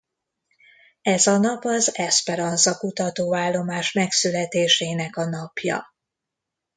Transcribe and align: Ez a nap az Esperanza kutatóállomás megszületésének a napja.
Ez 1.01 1.27
a 1.27 1.37
nap 1.37 1.63
az 1.65 1.95
Esperanza 1.97 2.77
kutatóállomás 2.77 3.91
megszületésének 3.91 5.17
a 5.17 5.25
napja. 5.25 5.95